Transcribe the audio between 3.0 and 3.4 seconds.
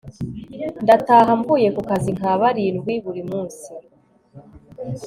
buri